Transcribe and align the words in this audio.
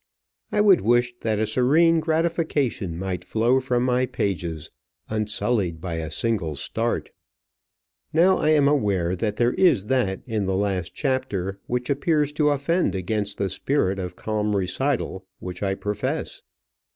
I 0.51 0.61
would 0.61 0.81
wish 0.81 1.13
that 1.19 1.37
a 1.37 1.45
serene 1.45 1.99
gratification 1.99 2.97
might 2.97 3.23
flow 3.23 3.59
from 3.59 3.83
my 3.83 4.07
pages, 4.07 4.71
unsullied 5.09 5.79
by 5.79 5.97
a 5.97 6.09
single 6.09 6.55
start. 6.55 7.11
Now 8.11 8.39
I 8.39 8.49
am 8.49 8.67
aware 8.67 9.15
that 9.15 9.35
there 9.35 9.53
is 9.53 9.85
that 9.93 10.21
in 10.25 10.47
the 10.47 10.55
last 10.55 10.95
chapter 10.95 11.59
which 11.67 11.87
appears 11.87 12.31
to 12.33 12.49
offend 12.49 12.95
against 12.95 13.37
the 13.37 13.47
spirit 13.47 13.99
of 13.99 14.15
calm 14.15 14.55
recital 14.55 15.27
which 15.39 15.61
I 15.61 15.75
profess. 15.75 16.41